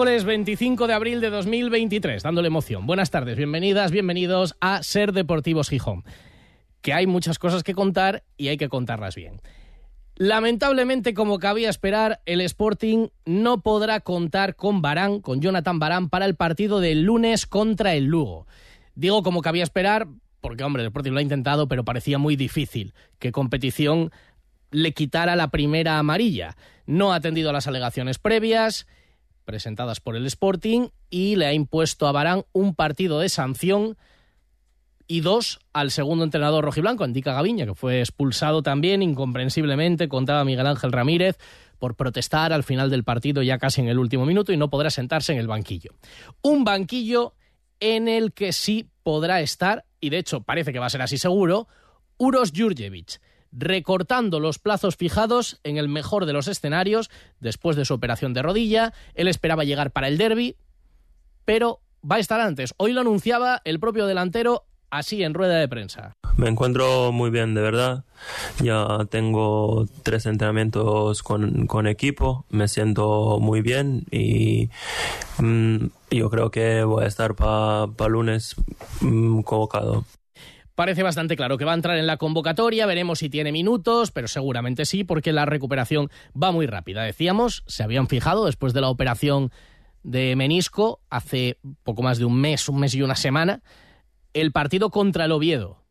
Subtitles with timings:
[0.00, 2.86] Miércoles 25 de abril de 2023, dándole emoción.
[2.86, 6.04] Buenas tardes, bienvenidas, bienvenidos a Ser Deportivos Gijón.
[6.80, 9.42] Que hay muchas cosas que contar y hay que contarlas bien.
[10.16, 16.24] Lamentablemente, como cabía esperar, el Sporting no podrá contar con Barán, con Jonathan Barán, para
[16.24, 18.46] el partido del lunes contra el Lugo.
[18.94, 20.08] Digo como cabía esperar,
[20.40, 24.12] porque hombre, el Sporting lo ha intentado, pero parecía muy difícil que competición
[24.70, 26.56] le quitara la primera amarilla.
[26.86, 28.86] No ha atendido a las alegaciones previas
[29.44, 33.96] presentadas por el Sporting y le ha impuesto a Barán un partido de sanción
[35.06, 40.68] y dos al segundo entrenador rojiblanco, Antica Gaviña, que fue expulsado también incomprensiblemente, contaba Miguel
[40.68, 41.36] Ángel Ramírez,
[41.80, 44.90] por protestar al final del partido ya casi en el último minuto y no podrá
[44.90, 45.94] sentarse en el banquillo.
[46.42, 47.34] Un banquillo
[47.80, 51.18] en el que sí podrá estar, y de hecho parece que va a ser así
[51.18, 51.66] seguro,
[52.18, 53.20] Uros Jurjevic,
[53.52, 58.42] recortando los plazos fijados en el mejor de los escenarios después de su operación de
[58.42, 58.92] rodilla.
[59.14, 60.56] Él esperaba llegar para el derby,
[61.44, 62.74] pero va a estar antes.
[62.76, 66.16] Hoy lo anunciaba el propio delantero así en rueda de prensa.
[66.36, 68.04] Me encuentro muy bien, de verdad.
[68.62, 74.70] Ya tengo tres entrenamientos con, equipo, me siento muy bien y
[75.38, 78.56] mm, yo creo que voy a estar para lunes
[79.00, 80.04] mm, convocado.
[80.80, 84.28] Parece bastante claro que va a entrar en la convocatoria, veremos si tiene minutos, pero
[84.28, 87.02] seguramente sí, porque la recuperación va muy rápida.
[87.02, 89.52] Decíamos, se habían fijado después de la operación
[90.04, 93.60] de menisco hace poco más de un mes, un mes y una semana,
[94.32, 95.84] el partido contra el Oviedo.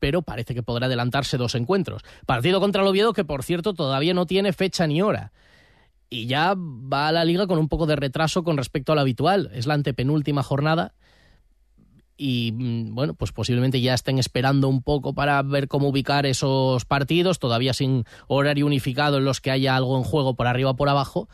[0.00, 2.02] Pero parece que podrá adelantarse dos encuentros.
[2.26, 5.30] Partido contra el Oviedo que, por cierto, todavía no tiene fecha ni hora.
[6.10, 9.02] Y ya va a la liga con un poco de retraso con respecto a lo
[9.02, 9.48] habitual.
[9.54, 10.94] Es la antepenúltima jornada
[12.16, 16.84] y mm, bueno, pues posiblemente ya estén esperando un poco para ver cómo ubicar esos
[16.84, 20.76] partidos, todavía sin horario unificado en los que haya algo en juego por arriba o
[20.76, 21.28] por abajo.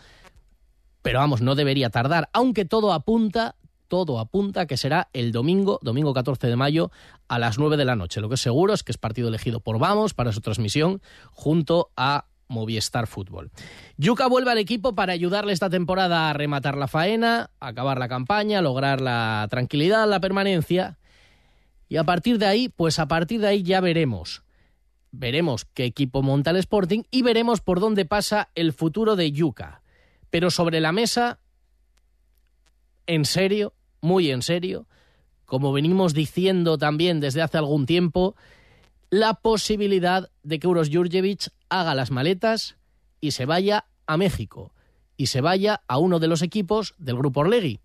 [1.03, 3.57] Pero vamos, no debería tardar, aunque todo apunta,
[3.89, 6.91] todo apunta que será el domingo, domingo 14 de mayo,
[7.29, 8.21] a las 9 de la noche.
[8.21, 11.91] Lo que es seguro es que es partido elegido por Vamos para su transmisión junto
[11.97, 13.51] a Movistar Fútbol.
[13.97, 18.63] Yuca vuelve al equipo para ayudarle esta temporada a rematar la faena, acabar la campaña,
[18.63, 20.99] lograr la tranquilidad, la permanencia.
[21.89, 24.45] Y a partir de ahí, pues a partir de ahí ya veremos.
[25.11, 29.83] Veremos qué equipo monta el Sporting y veremos por dónde pasa el futuro de Yuca.
[30.31, 31.41] Pero sobre la mesa,
[33.07, 34.87] en serio, muy en serio,
[35.45, 38.37] como venimos diciendo también desde hace algún tiempo,
[39.13, 42.79] la posibilidad de que Uros Jurjevic haga las maletas
[43.21, 44.73] y se vaya a México
[45.19, 47.81] y se vaya a uno de los equipos del grupo Orlegui,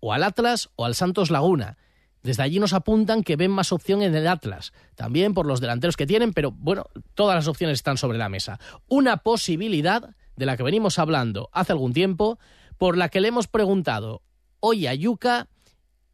[0.00, 1.78] o al Atlas o al Santos Laguna.
[2.22, 5.96] Desde allí nos apuntan que ven más opción en el Atlas, también por los delanteros
[5.96, 6.84] que tienen, pero bueno,
[7.14, 8.60] todas las opciones están sobre la mesa.
[8.86, 12.38] Una posibilidad de la que venimos hablando hace algún tiempo,
[12.76, 14.20] por la que le hemos preguntado
[14.60, 15.48] hoy a Yuca,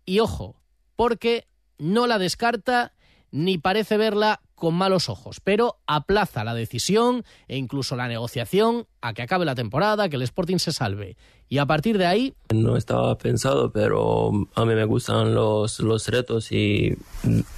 [0.07, 0.63] y ojo,
[0.95, 1.49] porque
[1.79, 2.94] no la descarta
[3.35, 9.13] ni parece verla con malos ojos, pero aplaza la decisión e incluso la negociación a
[9.13, 11.17] que acabe la temporada, que el Sporting se salve.
[11.49, 12.35] Y a partir de ahí...
[12.55, 16.97] No estaba pensado, pero a mí me gustan los, los retos y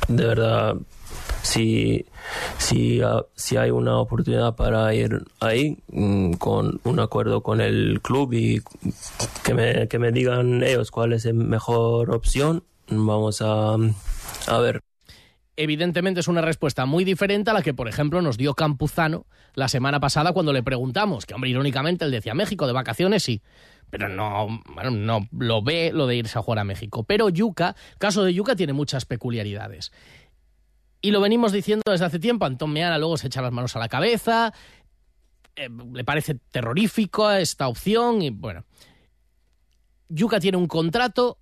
[0.09, 0.77] de verdad,
[1.43, 2.07] si,
[2.57, 8.01] si, ah, si hay una oportunidad para ir ahí mm, con un acuerdo con el
[8.01, 8.63] club y
[9.45, 14.86] que me, que me digan ellos cuál es la mejor opción, vamos a, a ver
[15.57, 19.69] evidentemente es una respuesta muy diferente a la que, por ejemplo, nos dio Campuzano la
[19.69, 23.43] semana pasada cuando le preguntamos, que hombre, irónicamente él decía México de vacaciones, sí,
[23.91, 27.05] pero no, no lo ve lo de irse a jugar a México.
[27.05, 29.93] Pero Yuca, caso de Yuca tiene muchas peculiaridades.
[31.01, 33.79] Y lo venimos diciendo desde hace tiempo, Antón Meana luego se echa las manos a
[33.79, 34.53] la cabeza,
[35.55, 38.65] eh, le parece terrorífico esta opción y bueno.
[40.09, 41.39] Yuka tiene un contrato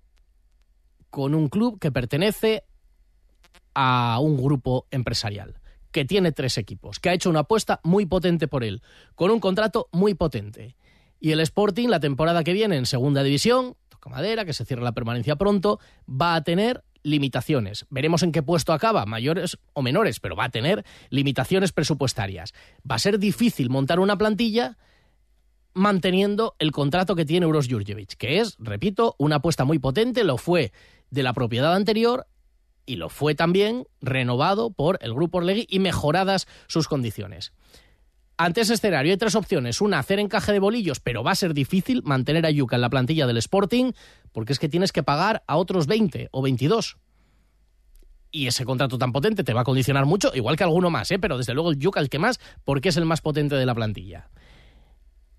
[1.09, 2.63] con un club que pertenece
[3.75, 5.59] a un grupo empresarial,
[5.91, 8.81] que tiene tres equipos, que ha hecho una apuesta muy potente por él,
[9.13, 10.75] con un contrato muy potente.
[11.19, 14.83] Y el Sporting, la temporada que viene en segunda división, toca madera, que se cierra
[14.83, 15.79] la permanencia pronto,
[16.09, 17.85] va a tener limitaciones.
[17.89, 22.53] Veremos en qué puesto acaba, mayores o menores, pero va a tener limitaciones presupuestarias.
[22.89, 24.77] Va a ser difícil montar una plantilla
[25.73, 30.37] manteniendo el contrato que tiene Uros Jurjevic, que es, repito, una apuesta muy potente, lo
[30.37, 30.71] fue
[31.11, 32.27] de la propiedad anterior
[32.85, 37.53] y lo fue también renovado por el Grupo Orlegui y mejoradas sus condiciones.
[38.37, 39.79] Ante ese escenario hay tres opciones.
[39.79, 42.89] Una, hacer encaje de bolillos, pero va a ser difícil mantener a Yuka en la
[42.89, 43.93] plantilla del Sporting,
[44.33, 46.97] porque es que tienes que pagar a otros 20 o 22.
[48.31, 51.19] Y ese contrato tan potente te va a condicionar mucho, igual que alguno más, ¿eh?
[51.19, 53.73] pero desde luego el Yuka el que más, porque es el más potente de la
[53.73, 54.29] plantilla.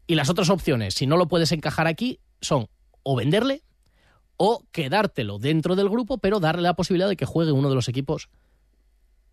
[0.06, 2.68] Y las otras opciones, si no lo puedes encajar aquí, son
[3.02, 3.62] o venderle
[4.36, 7.88] o quedártelo dentro del grupo, pero darle la posibilidad de que juegue uno de los
[7.88, 8.28] equipos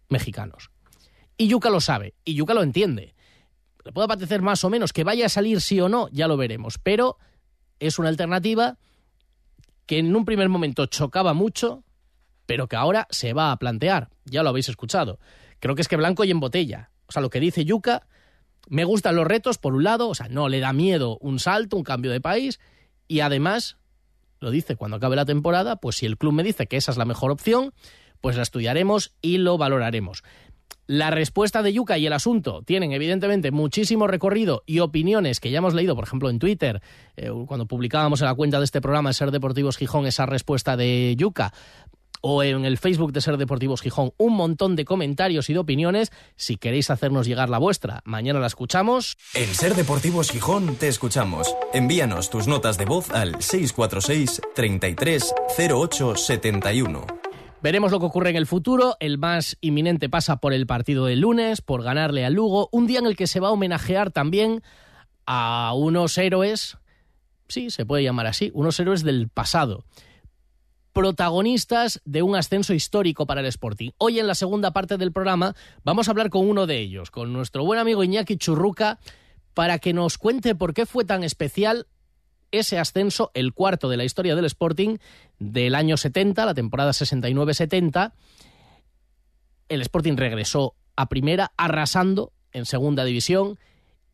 [0.10, 0.72] mexicanos.
[1.38, 3.16] Y Yuka lo sabe, y Yuka lo entiende.
[3.84, 6.38] Le puede parecer más o menos que vaya a salir sí o no, ya lo
[6.38, 7.18] veremos, pero
[7.80, 8.78] es una alternativa
[9.86, 11.84] que en un primer momento chocaba mucho,
[12.46, 14.10] pero que ahora se va a plantear.
[14.26, 15.20] Ya lo habéis escuchado.
[15.60, 16.92] Creo que es que blanco y en botella.
[17.08, 18.08] O sea, lo que dice Yuka
[18.70, 21.76] me gustan los retos, por un lado, o sea, no le da miedo un salto,
[21.76, 22.60] un cambio de país,
[23.08, 23.78] y además,
[24.44, 26.98] lo dice cuando acabe la temporada, pues si el club me dice que esa es
[26.98, 27.74] la mejor opción,
[28.22, 30.24] pues la estudiaremos y lo valoraremos.
[30.86, 35.60] La respuesta de Yuka y el asunto tienen evidentemente muchísimo recorrido y opiniones que ya
[35.60, 36.82] hemos leído, por ejemplo, en Twitter,
[37.16, 41.16] eh, cuando publicábamos en la cuenta de este programa Ser Deportivos Gijón esa respuesta de
[41.18, 41.54] Yuka
[42.26, 46.10] o en el Facebook de Ser Deportivos Gijón un montón de comentarios y de opiniones.
[46.38, 49.18] Si queréis hacernos llegar la vuestra, mañana la escuchamos.
[49.34, 51.54] En Ser Deportivos Gijón te escuchamos.
[51.74, 55.34] Envíanos tus notas de voz al 646 33
[55.70, 57.06] 08 71.
[57.62, 58.96] Veremos lo que ocurre en el futuro.
[59.02, 62.70] El más inminente pasa por el partido del lunes, por ganarle al Lugo.
[62.72, 64.64] Un día en el que se va a homenajear también
[65.26, 66.78] a unos héroes,
[67.50, 69.84] sí, se puede llamar así, unos héroes del pasado
[70.94, 73.90] protagonistas de un ascenso histórico para el Sporting.
[73.98, 77.34] Hoy en la segunda parte del programa vamos a hablar con uno de ellos, con
[77.34, 79.00] nuestro buen amigo Iñaki Churruca,
[79.56, 81.88] para que nos cuente por qué fue tan especial
[82.52, 84.98] ese ascenso, el cuarto de la historia del Sporting
[85.40, 88.14] del año 70, la temporada 69-70.
[89.70, 93.58] El Sporting regresó a primera, arrasando en segunda división.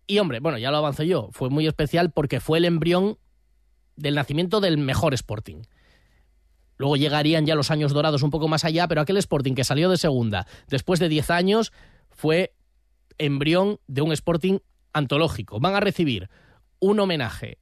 [0.08, 3.18] Y hombre, bueno, ya lo avanzo yo, fue muy especial porque fue el embrión
[3.98, 5.64] del nacimiento del mejor Sporting.
[6.80, 9.90] Luego llegarían ya los años dorados un poco más allá, pero aquel Sporting que salió
[9.90, 11.74] de segunda después de 10 años
[12.10, 12.56] fue
[13.18, 14.60] embrión de un Sporting
[14.94, 15.60] antológico.
[15.60, 16.30] Van a recibir
[16.80, 17.60] un homenaje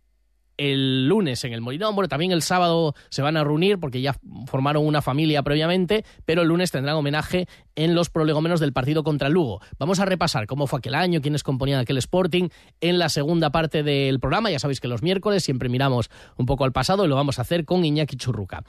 [0.57, 1.95] el lunes en el Molinón.
[1.95, 4.15] Bueno, también el sábado se van a reunir porque ya
[4.47, 9.29] formaron una familia previamente, pero el lunes tendrán homenaje en los prolegómenos del partido contra
[9.29, 9.61] Lugo.
[9.79, 12.49] Vamos a repasar cómo fue aquel año, quiénes componían aquel Sporting
[12.81, 14.51] en la segunda parte del programa.
[14.51, 17.43] Ya sabéis que los miércoles siempre miramos un poco al pasado y lo vamos a
[17.43, 18.63] hacer con Iñaki Churruca.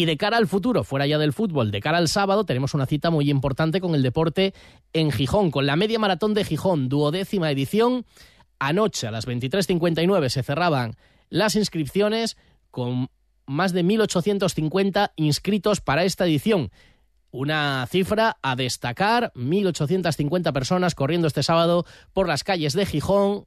[0.00, 2.86] Y de cara al futuro, fuera ya del fútbol, de cara al sábado, tenemos una
[2.86, 4.54] cita muy importante con el deporte
[4.94, 8.06] en Gijón, con la media maratón de Gijón, duodécima edición.
[8.58, 10.96] Anoche a las 23.59 se cerraban
[11.28, 12.38] las inscripciones
[12.70, 13.10] con
[13.44, 16.70] más de 1.850 inscritos para esta edición.
[17.30, 23.44] Una cifra a destacar, 1.850 personas corriendo este sábado por las calles de Gijón,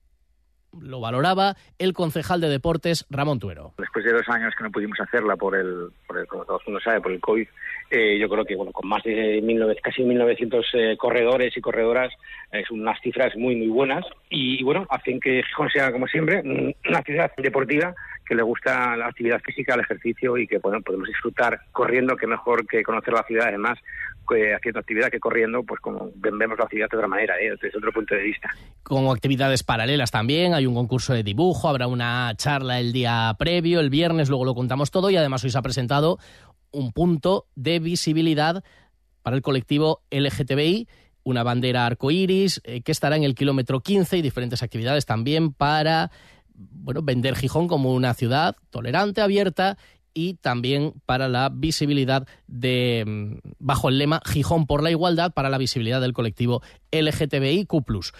[0.82, 3.74] lo valoraba el concejal de deportes Ramón Tuero.
[3.77, 6.65] Después de dos años que no pudimos hacerla por el, por el como todo el
[6.65, 7.48] mundo sabe, por el COVID,
[7.92, 12.12] eh, yo creo que bueno, con más de 19, casi 1.900 eh, corredores y corredoras
[12.51, 16.42] es unas cifras muy muy buenas y, y, bueno hacen que Gijón sea como siempre
[16.42, 17.94] una ciudad deportiva
[18.25, 22.27] que le gusta la actividad física, el ejercicio y que bueno, podemos disfrutar corriendo, que
[22.27, 23.80] mejor que conocer la ciudad además
[24.27, 27.51] que haciendo actividad que corriendo, pues como vemos la ciudad de otra manera, ¿eh?
[27.62, 28.50] desde otro punto de vista.
[28.84, 33.80] Como actividades paralelas también, hay un concurso de dibujo, habrá una charla el día previo,
[33.80, 36.20] el viernes, luego lo contamos todo y además hoy se ha presentado
[36.72, 38.63] un punto de visibilidad
[39.22, 40.88] para el colectivo LGTBI
[41.24, 46.12] una bandera arcoíris eh, que estará en el kilómetro 15 y diferentes actividades también para
[46.55, 49.77] bueno, vender Gijón como una ciudad tolerante, abierta
[50.13, 55.50] y también para la visibilidad de, mm, bajo el lema Gijón por la igualdad, para
[55.50, 58.13] la visibilidad del colectivo LGTBIQ.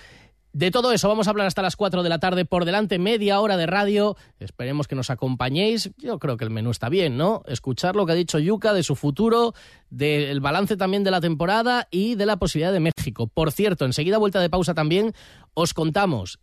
[0.53, 3.39] De todo eso vamos a hablar hasta las 4 de la tarde por delante, media
[3.39, 4.15] hora de radio.
[4.39, 5.89] Esperemos que nos acompañéis.
[5.97, 7.41] Yo creo que el menú está bien, ¿no?
[7.47, 9.55] Escuchar lo que ha dicho Yuka de su futuro,
[9.89, 13.25] del balance también de la temporada y de la posibilidad de México.
[13.25, 15.13] Por cierto, enseguida vuelta de pausa también
[15.55, 16.39] os contamos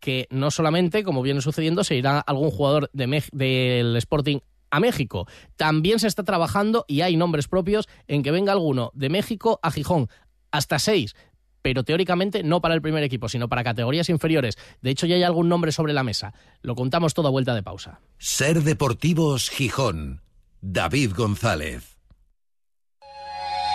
[0.00, 4.38] que no solamente, como viene sucediendo, se irá algún jugador de del Sporting
[4.70, 5.26] a México.
[5.56, 9.70] También se está trabajando y hay nombres propios en que venga alguno de México a
[9.70, 10.08] Gijón.
[10.50, 11.14] Hasta seis
[11.66, 14.56] pero teóricamente no para el primer equipo, sino para categorías inferiores.
[14.82, 16.32] De hecho, ya hay algún nombre sobre la mesa.
[16.62, 17.98] Lo contamos todo a vuelta de pausa.
[18.18, 20.22] Ser Deportivos Gijón.
[20.60, 21.95] David González.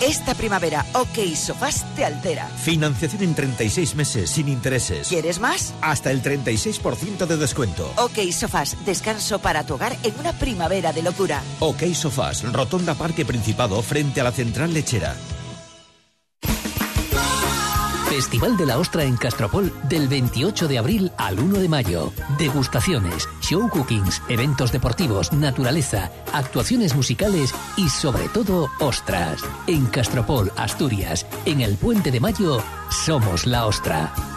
[0.00, 2.48] Esta primavera, OK Sofás te altera.
[2.48, 5.08] Financiación en 36 meses sin intereses.
[5.08, 5.74] ¿Quieres más?
[5.80, 7.92] Hasta el 36% de descuento.
[7.96, 11.42] OK Sofás, descanso para tu hogar en una primavera de locura.
[11.60, 15.14] OK Sofás, Rotonda Parque Principado frente a la Central Lechera.
[18.14, 22.12] Festival de la Ostra en Castropol del 28 de abril al 1 de mayo.
[22.38, 29.42] Degustaciones, show cookings, eventos deportivos, naturaleza, actuaciones musicales y sobre todo ostras.
[29.66, 34.33] En Castropol, Asturias, en el Puente de Mayo, somos la Ostra.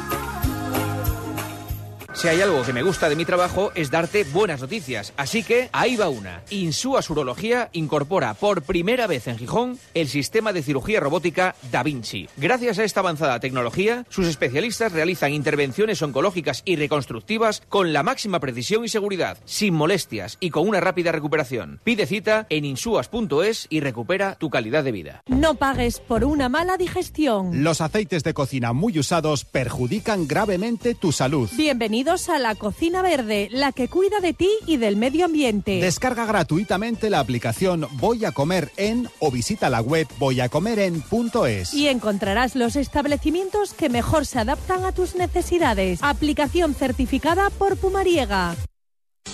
[2.17, 5.13] Si hay algo que me gusta de mi trabajo es darte buenas noticias.
[5.17, 6.41] Así que ahí va una.
[6.49, 12.27] Insúa Urología incorpora por primera vez en Gijón el sistema de cirugía robótica Da Vinci.
[12.35, 18.39] Gracias a esta avanzada tecnología, sus especialistas realizan intervenciones oncológicas y reconstructivas con la máxima
[18.39, 21.79] precisión y seguridad, sin molestias y con una rápida recuperación.
[21.83, 25.21] Pide cita en insuas.es y recupera tu calidad de vida.
[25.27, 27.63] No pagues por una mala digestión.
[27.63, 31.47] Los aceites de cocina muy usados perjudican gravemente tu salud.
[31.55, 35.81] Bienvenido a la Cocina Verde, la que cuida de ti y del medio ambiente.
[35.81, 41.73] Descarga gratuitamente la aplicación Voy a comer en o visita la web voyacomeren.es.
[41.73, 45.99] Y encontrarás los establecimientos que mejor se adaptan a tus necesidades.
[46.01, 48.55] Aplicación certificada por Pumariega.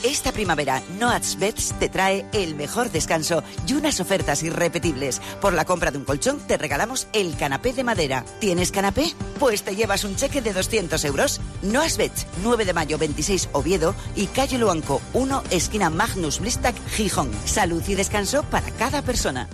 [0.02, 5.22] Esta primavera, Noats Beds te trae el mejor descanso y unas ofertas irrepetibles.
[5.40, 8.26] Por la compra de un colchón te regalamos el canapé de madera.
[8.40, 9.14] ¿Tienes canapé?
[9.40, 11.40] Pues te llevas un cheque de 200 euros.
[11.62, 17.32] Noats Beds, 9 de mayo 26 Oviedo y Calle Luanco 1, esquina Magnus Blistak, Gijón.
[17.46, 19.48] Salud y descanso para cada persona.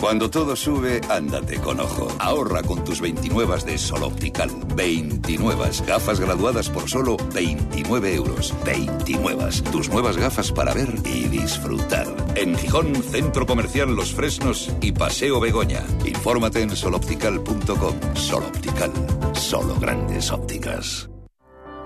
[0.00, 2.08] Cuando todo sube, ándate con ojo.
[2.18, 4.50] Ahorra con tus 29 de Sol Optical.
[4.74, 8.54] 29 gafas graduadas por solo 29 euros.
[8.64, 9.62] 29.
[9.70, 12.06] Tus nuevas gafas para ver y disfrutar.
[12.34, 15.82] En Gijón, Centro Comercial Los Fresnos y Paseo Begoña.
[16.04, 18.14] Infórmate en soloptical.com.
[18.14, 18.92] Sol Optical.
[19.32, 21.08] Solo grandes ópticas.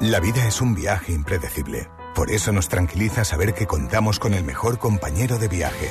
[0.00, 1.88] La vida es un viaje impredecible.
[2.14, 5.90] Por eso nos tranquiliza saber que contamos con el mejor compañero de viaje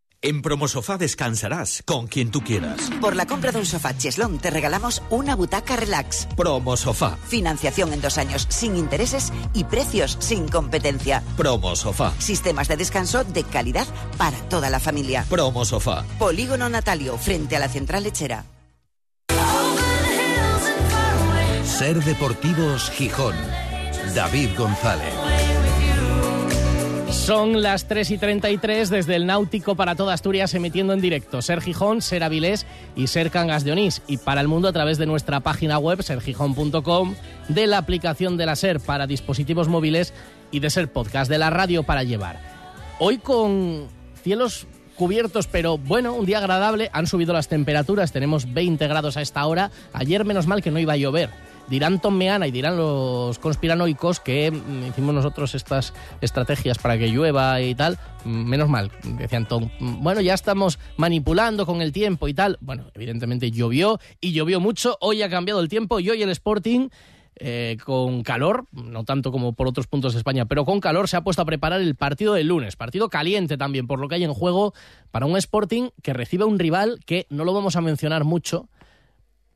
[0.23, 2.91] En Promosofá descansarás con quien tú quieras.
[3.01, 6.27] Por la compra de un sofá Cheslón te regalamos una butaca relax.
[6.37, 7.17] Promosofá.
[7.27, 11.23] Financiación en dos años sin intereses y precios sin competencia.
[11.37, 12.13] Promosofá.
[12.19, 13.87] Sistemas de descanso de calidad
[14.17, 15.25] para toda la familia.
[15.27, 16.05] Promosofá.
[16.19, 18.45] Polígono Natalio frente a la central lechera.
[21.63, 23.35] Ser Deportivos Gijón.
[24.13, 25.30] David González.
[27.21, 31.43] Son las 3 y 33 desde el Náutico para toda Asturias emitiendo en directo.
[31.43, 34.01] Ser Gijón, Ser Avilés y Ser Cangas de Onís.
[34.07, 37.13] Y para el mundo a través de nuestra página web sergijón.com,
[37.47, 40.15] de la aplicación de la Ser para dispositivos móviles
[40.49, 42.39] y de Ser Podcast, de la radio para llevar.
[42.97, 43.87] Hoy con
[44.23, 46.89] cielos cubiertos, pero bueno, un día agradable.
[46.91, 49.69] Han subido las temperaturas, tenemos 20 grados a esta hora.
[49.93, 51.29] Ayer menos mal que no iba a llover
[51.67, 57.07] dirán Tom Meana y dirán los conspiranoicos que mm, hicimos nosotros estas estrategias para que
[57.07, 57.97] llueva y tal.
[58.25, 59.69] Mm, menos mal, decían Tom.
[59.79, 62.57] Mm, bueno, ya estamos manipulando con el tiempo y tal.
[62.61, 64.97] Bueno, evidentemente llovió y llovió mucho.
[65.01, 66.89] Hoy ha cambiado el tiempo y hoy el Sporting.
[67.43, 71.17] Eh, con calor, no tanto como por otros puntos de España, pero con calor se
[71.17, 74.23] ha puesto a preparar el partido del lunes, partido caliente también, por lo que hay
[74.23, 74.75] en juego
[75.09, 78.67] para un Sporting que recibe un rival que no lo vamos a mencionar mucho,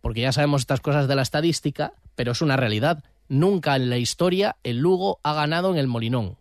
[0.06, 3.04] porque ya sabemos estas cosas de la estadística, pero es una realidad.
[3.28, 6.38] Nunca en la historia el Lugo ha ganado en el Molinón.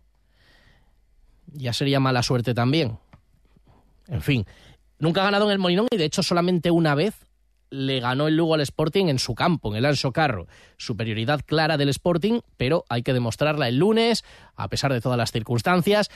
[1.47, 2.99] Ya sería mala suerte también.
[4.07, 4.45] En fin,
[4.99, 7.25] nunca ha ganado en el Molinón y de hecho solamente una vez
[7.71, 10.45] le ganó el Lugo al Sporting en su campo, en el Anso Carro.
[10.77, 14.23] Superioridad clara del Sporting, pero hay que demostrarla el lunes,
[14.55, 16.11] a pesar de todas las circunstancias.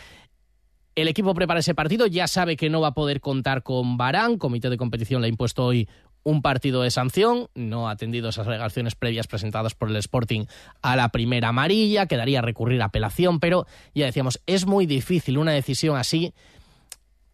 [0.93, 4.37] El equipo prepara ese partido, ya sabe que no va a poder contar con Barán,
[4.37, 5.89] comité de competición le ha impuesto hoy
[6.23, 10.45] un partido de sanción, no ha atendido esas alegaciones previas presentadas por el Sporting
[10.81, 15.51] a la primera amarilla, quedaría recurrir a apelación, pero ya decíamos, es muy difícil una
[15.51, 16.33] decisión así,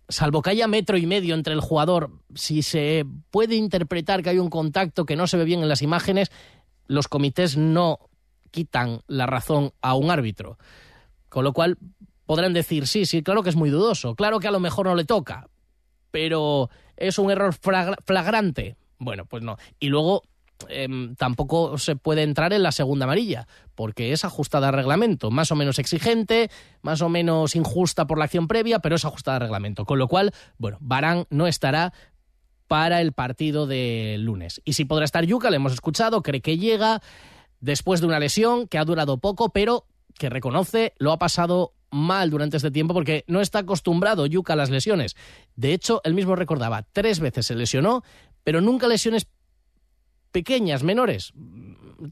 [0.08, 4.40] salvo que haya metro y medio entre el jugador, si se puede interpretar que hay
[4.40, 6.32] un contacto que no se ve bien en las imágenes,
[6.88, 8.00] los comités no
[8.52, 10.58] quitan la razón a un árbitro.
[11.30, 11.78] Con lo cual
[12.26, 14.96] podrán decir, sí, sí, claro que es muy dudoso, claro que a lo mejor no
[14.96, 15.50] le toca,
[16.12, 18.76] pero es un error flagrante.
[18.98, 19.58] Bueno, pues no.
[19.80, 20.24] Y luego
[20.70, 25.52] em, tampoco se puede entrar en la segunda amarilla, porque es ajustada al reglamento, más
[25.52, 26.50] o menos exigente,
[26.82, 29.86] más o menos injusta por la acción previa, pero es ajustada al reglamento.
[29.86, 31.94] Con lo cual, bueno, Barán no estará
[32.68, 34.62] para el partido de lunes.
[34.66, 37.02] Y si podrá estar Yuca, le hemos escuchado, cree que llega
[37.60, 39.86] después de una lesión que ha durado poco, pero
[40.18, 44.56] que reconoce lo ha pasado mal durante este tiempo porque no está acostumbrado Yuka a
[44.56, 45.16] las lesiones.
[45.56, 48.04] De hecho, él mismo recordaba, tres veces se lesionó,
[48.44, 49.28] pero nunca lesiones
[50.32, 51.34] pequeñas, menores.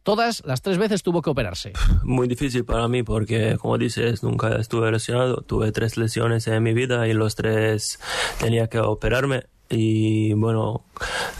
[0.03, 1.73] Todas las tres veces tuvo que operarse.
[2.03, 5.41] Muy difícil para mí porque, como dices, nunca estuve lesionado.
[5.41, 7.99] Tuve tres lesiones en mi vida y los tres
[8.39, 10.85] tenía que operarme y bueno,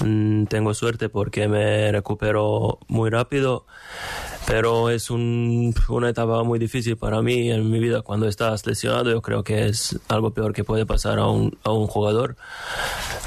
[0.03, 3.65] mm, tengo suerte porque me recupero muy rápido,
[4.47, 9.09] pero es una etapa muy difícil para mí en mi vida cuando estás lesionado.
[9.09, 12.35] Yo creo que es algo peor que puede pasar a un, a un jugador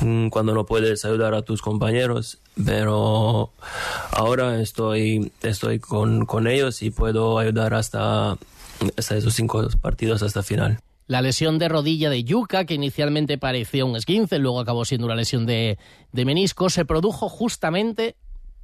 [0.01, 3.51] mm, cuando no puedes ayudar a tus compañeros, pero
[4.11, 8.37] ahora estoy, estoy con, con ellos y puedo ayudar hasta,
[8.97, 10.81] hasta esos cinco partidos hasta final.
[11.09, 15.15] La lesión de rodilla de Yuka, que inicialmente parecía un esguince, luego acabó siendo una
[15.15, 15.79] lesión de,
[16.13, 18.17] menisco, se produjo justamente,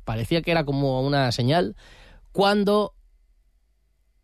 [0.04, 1.76] parecía que era como una señal,
[2.32, 2.94] cuando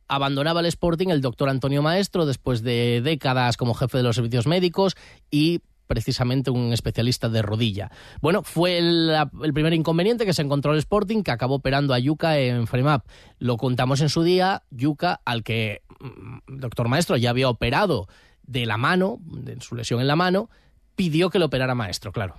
[0.08, 4.46] abandonaba el Sporting el doctor Antonio Maestro después de décadas como jefe de los servicios
[4.46, 4.96] médicos
[5.30, 7.90] y precisamente un especialista de rodilla.
[8.20, 9.16] Bueno, fue el,
[9.54, 13.06] primer inconveniente que se encontró el Sporting, que acabó operando a Yuka en Fremap.
[13.38, 18.06] Lo contamos en su día, Yuka, al que mm, doctor Maestro ya había operado
[18.42, 20.50] de la mano, de su lesión en la mano,
[20.94, 22.34] pidió que lo operara Maestro, claro.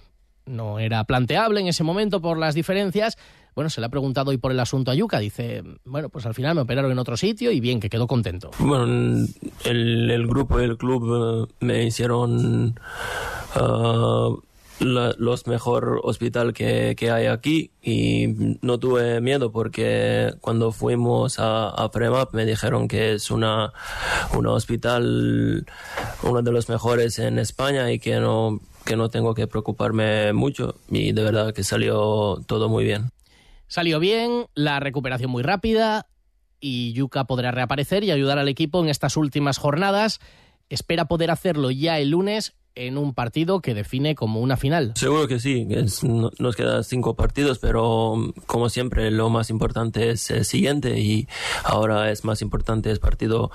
[0.46, 3.18] No era planteable en ese momento por las diferencias.
[3.60, 5.20] Bueno, se le ha preguntado hoy por el asunto a Yuka.
[5.20, 8.52] Dice, bueno, pues al final me operaron en otro sitio y bien, que quedó contento.
[8.58, 9.28] Bueno,
[9.66, 12.80] el, el grupo y el club eh, me hicieron
[13.60, 14.42] uh,
[14.80, 21.68] los mejor hospital que, que, hay aquí y no tuve miedo porque cuando fuimos a,
[21.68, 23.74] a Premap me dijeron que es una,
[24.38, 25.66] una hospital
[26.24, 30.76] uno de los mejores en España y que no que no tengo que preocuparme mucho
[30.90, 33.12] y de verdad que salió todo muy bien.
[33.70, 36.08] Salió bien, la recuperación muy rápida
[36.60, 40.20] y Yuka podrá reaparecer y ayudar al equipo en estas últimas jornadas.
[40.70, 44.94] Espera poder hacerlo ya el lunes en un partido que define como una final.
[44.96, 45.68] Seguro que sí,
[46.40, 51.28] nos quedan cinco partidos, pero como siempre lo más importante es el siguiente y
[51.64, 53.52] ahora es más importante el partido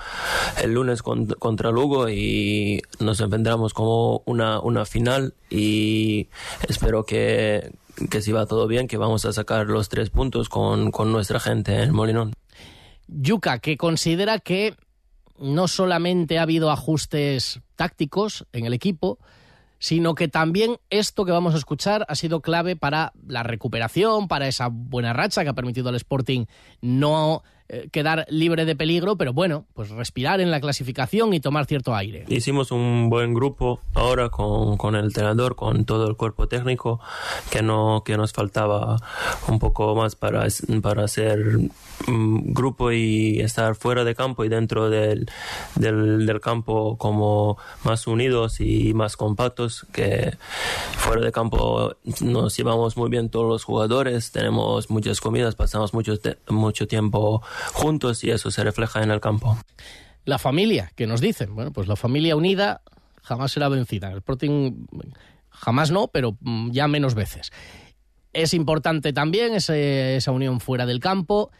[0.63, 6.29] el lunes contra Lugo y nos enfrentaremos como una, una final y
[6.69, 7.71] espero que,
[8.09, 11.39] que si va todo bien, que vamos a sacar los tres puntos con, con nuestra
[11.39, 12.33] gente en Molinón.
[13.07, 14.75] Yuka, que considera que
[15.37, 19.19] no solamente ha habido ajustes tácticos en el equipo,
[19.79, 24.47] sino que también esto que vamos a escuchar ha sido clave para la recuperación, para
[24.47, 26.45] esa buena racha que ha permitido al Sporting
[26.81, 31.65] no eh, quedar libre de peligro, pero bueno, pues respirar en la clasificación y tomar
[31.65, 32.25] cierto aire.
[32.27, 36.99] Hicimos un buen grupo ahora con, con el entrenador, con todo el cuerpo técnico,
[37.49, 38.97] que, no, que nos faltaba
[39.47, 40.45] un poco más para,
[40.83, 41.39] para hacer
[42.07, 45.27] un grupo y estar fuera de campo y dentro del,
[45.75, 50.37] del, del campo como más unidos y más compactos, que
[50.97, 56.13] fuera de campo nos llevamos muy bien todos los jugadores, tenemos muchas comidas, pasamos mucho,
[56.49, 57.41] mucho tiempo
[57.73, 59.57] juntos y eso se refleja en el campo.
[60.25, 62.81] La familia, que nos dicen, bueno, pues la familia unida
[63.21, 64.11] jamás será vencida.
[64.11, 64.87] El Sporting
[65.49, 67.51] jamás no, pero mm, ya menos veces.
[68.33, 71.51] Es importante también esa unión fuera del campo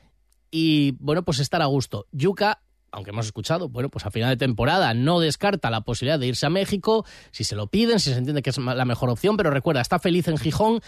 [0.52, 2.06] y, bueno, pues estar a gusto.
[2.12, 2.62] Yuka
[2.96, 6.46] aunque hemos escuchado, bueno, pues a final de temporada no descarta la posibilidad de irse
[6.46, 9.52] a México, si se lo piden, si se entiende que es la mejor opción, pero
[9.52, 10.80] recuerda, está feliz en Gijón,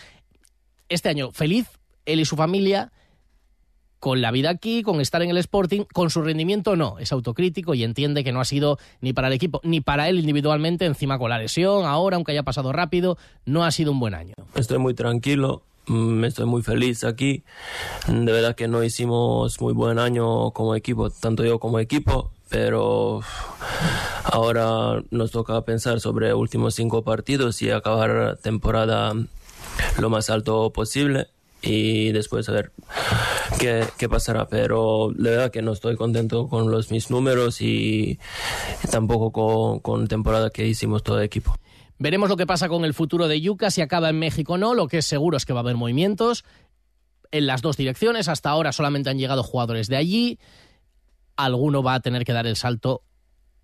[0.88, 1.68] este año feliz,
[2.06, 2.94] él y su familia,
[4.00, 7.74] con la vida aquí, con estar en el Sporting, con su rendimiento no, es autocrítico
[7.74, 11.18] y entiende que no ha sido ni para el equipo ni para él individualmente, encima
[11.18, 14.34] con la lesión, ahora aunque haya pasado rápido, no ha sido un buen año.
[14.56, 17.44] Estoy muy tranquilo mm, estoy muy feliz aquí.
[18.08, 23.22] De verdad que no hicimos muy buen año como equipo, tanto yo como equipo, pero
[24.24, 29.14] ahora nos toca pensar sobre últimos cinco partidos y acabar temporada
[30.00, 31.28] lo más alto posible
[31.62, 32.72] y después a ver
[33.60, 34.48] qué, qué, pasará.
[34.48, 38.20] Pero la verdad que no estoy contento con los mis números y
[38.92, 41.56] tampoco con, con temporada que hicimos todo equipo.
[42.00, 44.74] Veremos lo que pasa con el futuro de Yuca, si acaba en México o no.
[44.74, 46.46] Lo que es seguro es que va a haber movimientos
[47.32, 48.28] en las dos direcciones.
[48.28, 50.40] Hasta ahora solamente han llegado jugadores de allí.
[51.36, 53.04] Alguno va a tener que dar el salto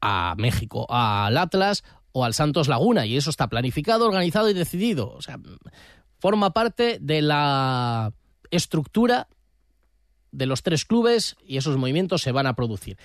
[0.02, 3.06] a México, al Atlas o al Santos Laguna.
[3.06, 5.12] Y eso está planificado, organizado y decidido.
[5.12, 5.40] O sea,
[6.20, 8.14] forma parte de la
[8.50, 9.28] estructura
[10.34, 12.98] de los tres clubes y esos movimientos se van a producir.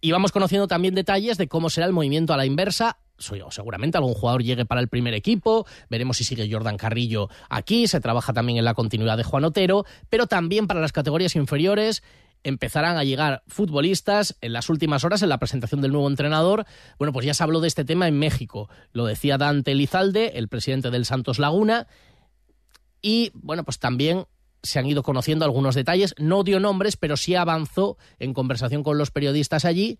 [0.00, 2.98] Y vamos conociendo también detalles de cómo será el movimiento a la inversa.
[3.18, 8.00] Seguramente algún jugador llegue para el primer equipo, veremos si sigue Jordan Carrillo aquí, se
[8.00, 12.04] trabaja también en la continuidad de Juan Otero, pero también para las categorías inferiores
[12.44, 14.36] empezarán a llegar futbolistas.
[14.40, 16.64] En las últimas horas, en la presentación del nuevo entrenador,
[16.96, 18.70] bueno, pues ya se habló de este tema en México.
[18.92, 21.88] Lo decía Dante Lizalde, el presidente del Santos Laguna,
[23.02, 24.26] y bueno, pues también
[24.62, 26.14] se han ido conociendo algunos detalles.
[26.18, 29.98] No dio nombres, pero sí avanzó en conversación con los periodistas allí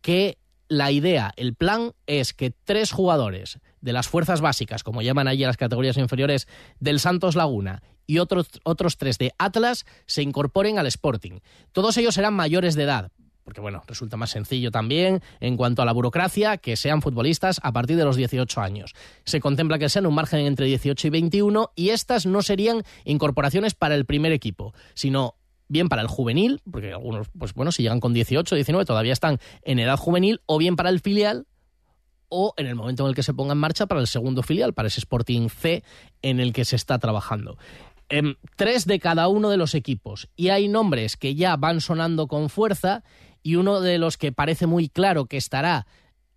[0.00, 5.26] que la idea, el plan es que tres jugadores de las fuerzas básicas, como llaman
[5.26, 6.46] allí las categorías inferiores
[6.78, 11.40] del Santos Laguna, y otros, otros tres de Atlas se incorporen al Sporting.
[11.72, 13.12] Todos ellos serán mayores de edad,
[13.50, 17.72] porque bueno, resulta más sencillo también en cuanto a la burocracia que sean futbolistas a
[17.72, 18.94] partir de los 18 años.
[19.24, 23.74] Se contempla que sean un margen entre 18 y 21 y estas no serían incorporaciones
[23.74, 25.34] para el primer equipo, sino
[25.66, 29.40] bien para el juvenil, porque algunos, pues bueno, si llegan con 18, 19 todavía están
[29.62, 31.48] en edad juvenil, o bien para el filial,
[32.28, 34.74] o en el momento en el que se ponga en marcha para el segundo filial,
[34.74, 35.82] para ese Sporting C
[36.22, 37.58] en el que se está trabajando.
[38.10, 40.28] En tres de cada uno de los equipos.
[40.34, 43.04] Y hay nombres que ya van sonando con fuerza
[43.42, 45.86] y uno de los que parece muy claro que estará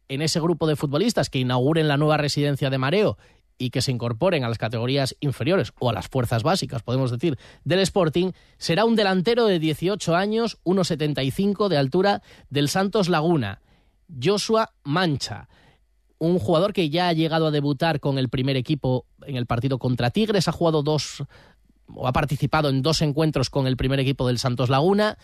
[0.07, 3.17] en ese grupo de futbolistas que inauguren la nueva residencia de Mareo
[3.57, 7.37] y que se incorporen a las categorías inferiores o a las fuerzas básicas, podemos decir,
[7.63, 13.61] del Sporting, será un delantero de 18 años, 1,75 de altura del Santos Laguna,
[14.21, 15.47] Joshua Mancha,
[16.19, 19.77] un jugador que ya ha llegado a debutar con el primer equipo en el partido
[19.77, 21.23] contra Tigres, ha jugado dos
[21.93, 25.17] o ha participado en dos encuentros con el primer equipo del Santos Laguna,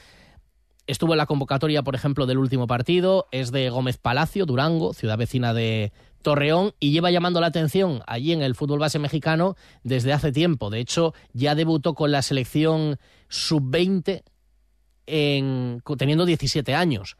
[0.89, 5.19] Estuvo en la convocatoria, por ejemplo, del último partido, es de Gómez Palacio, Durango, ciudad
[5.19, 5.91] vecina de
[6.23, 10.71] Torreón, y lleva llamando la atención allí en el fútbol base mexicano desde hace tiempo.
[10.71, 12.97] De hecho, ya debutó con la selección
[13.27, 14.23] sub-20
[15.05, 17.17] teniendo 17 años.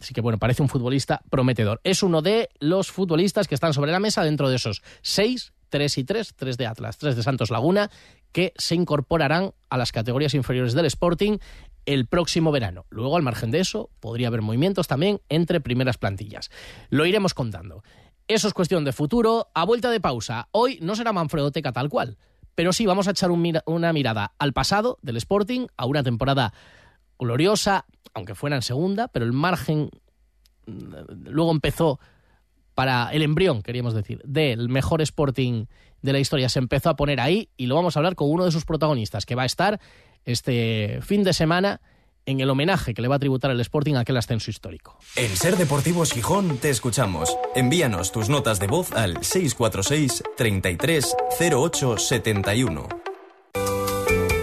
[0.00, 1.80] Así que bueno, parece un futbolista prometedor.
[1.84, 5.98] Es uno de los futbolistas que están sobre la mesa dentro de esos seis, tres
[5.98, 7.90] y tres, tres de Atlas, tres de Santos Laguna,
[8.32, 11.38] que se incorporarán a las categorías inferiores del Sporting
[11.88, 12.84] el próximo verano.
[12.90, 16.50] Luego, al margen de eso, podría haber movimientos también entre primeras plantillas.
[16.90, 17.82] Lo iremos contando.
[18.28, 19.48] Eso es cuestión de futuro.
[19.54, 22.18] A vuelta de pausa, hoy no será Manfredoteca tal cual,
[22.54, 26.52] pero sí vamos a echar una mirada al pasado del Sporting, a una temporada
[27.18, 29.88] gloriosa, aunque fuera en segunda, pero el margen
[30.66, 32.00] mm, luego empezó
[32.74, 35.64] para el embrión, queríamos decir, del mejor Sporting
[36.02, 36.50] de la historia.
[36.50, 39.24] Se empezó a poner ahí y lo vamos a hablar con uno de sus protagonistas,
[39.24, 39.80] que va a estar
[40.24, 41.80] este fin de semana
[42.26, 44.98] en el homenaje que le va a tributar el Sporting a aquel ascenso histórico.
[45.16, 47.36] En Ser Deportivos Gijón te escuchamos.
[47.54, 53.07] Envíanos tus notas de voz al 646 33 08 71.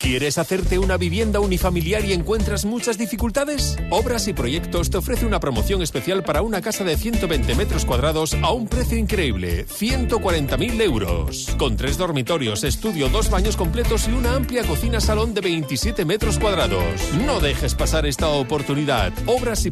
[0.00, 3.76] ¿Quieres hacerte una vivienda unifamiliar y encuentras muchas dificultades?
[3.90, 8.32] Obras y Proyectos te ofrece una promoción especial para una casa de 120 metros cuadrados
[8.40, 11.54] a un precio increíble, 140.000 euros.
[11.58, 16.82] Con tres dormitorios, estudio, dos baños completos y una amplia cocina-salón de 27 metros cuadrados.
[17.26, 19.12] No dejes pasar esta oportunidad.
[19.26, 19.70] Obras y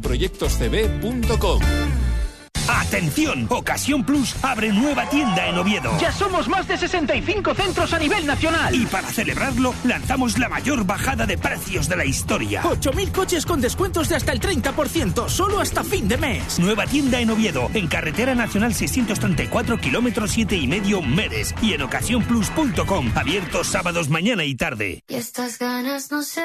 [2.69, 3.47] ¡Atención!
[3.49, 5.91] Ocasión Plus abre nueva tienda en Oviedo.
[6.01, 8.75] Ya somos más de 65 centros a nivel nacional.
[8.75, 12.63] Y para celebrarlo, lanzamos la mayor bajada de precios de la historia.
[12.63, 16.59] 8.000 coches con descuentos de hasta el 30%, solo hasta fin de mes.
[16.59, 21.55] Nueva tienda en Oviedo, en Carretera Nacional 634, kilómetros 7 y medio, Meres.
[21.63, 25.03] Y en ocasiónplus.com, abiertos sábados, mañana y tarde.
[25.09, 26.43] Y estas ganas no se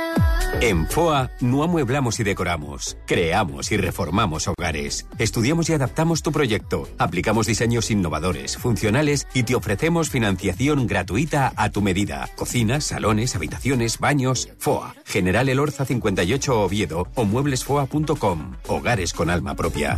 [0.61, 5.05] En FOA no amueblamos y decoramos, creamos y reformamos hogares.
[5.17, 6.87] Estudiamos y adaptamos tu proyecto.
[6.97, 12.29] Aplicamos diseños innovadores, funcionales y te ofrecemos financiación gratuita a tu medida.
[12.35, 14.49] Cocinas, salones, habitaciones, baños.
[14.59, 14.95] FOA.
[15.05, 18.53] General Elorza 58 Oviedo o mueblesfoa.com.
[18.67, 19.97] Hogares con alma propia.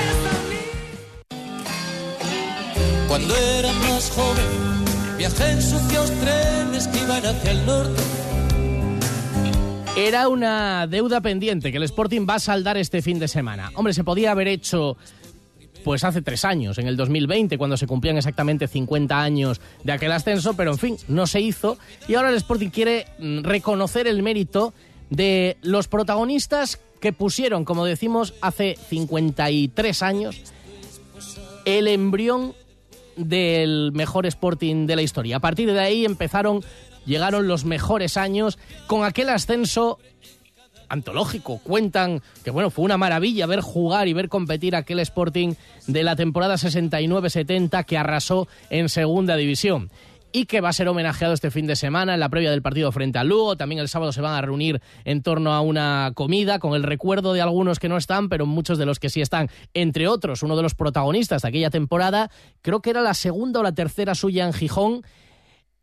[3.11, 4.45] Cuando era más joven,
[5.17, 8.01] viajé en sucios trenes que iban hacia el norte.
[9.97, 13.69] Era una deuda pendiente que el Sporting va a saldar este fin de semana.
[13.75, 14.95] Hombre, se podía haber hecho
[15.83, 20.13] pues hace tres años, en el 2020, cuando se cumplían exactamente 50 años de aquel
[20.13, 21.77] ascenso, pero en fin, no se hizo.
[22.07, 24.73] Y ahora el Sporting quiere mm, reconocer el mérito
[25.09, 30.41] de los protagonistas que pusieron, como decimos, hace 53 años,
[31.65, 32.53] el embrión
[33.15, 35.37] del mejor Sporting de la historia.
[35.37, 36.61] A partir de ahí empezaron,
[37.05, 39.99] llegaron los mejores años con aquel ascenso
[40.89, 41.59] antológico.
[41.59, 45.53] Cuentan que bueno, fue una maravilla ver jugar y ver competir aquel Sporting
[45.87, 49.89] de la temporada 69-70 que arrasó en segunda división
[50.33, 52.91] y que va a ser homenajeado este fin de semana en la previa del partido
[52.91, 53.55] frente al Lugo.
[53.57, 57.33] También el sábado se van a reunir en torno a una comida con el recuerdo
[57.33, 59.49] de algunos que no están, pero muchos de los que sí están.
[59.73, 62.29] Entre otros, uno de los protagonistas de aquella temporada,
[62.61, 65.01] creo que era la segunda o la tercera suya en Gijón,